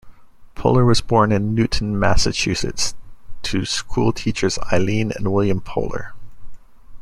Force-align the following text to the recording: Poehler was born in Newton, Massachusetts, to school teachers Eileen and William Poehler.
Poehler 0.55 0.83
was 0.83 0.99
born 0.99 1.31
in 1.31 1.53
Newton, 1.53 1.99
Massachusetts, 1.99 2.95
to 3.43 3.65
school 3.65 4.11
teachers 4.11 4.57
Eileen 4.73 5.11
and 5.15 5.31
William 5.31 5.61
Poehler. 5.61 6.13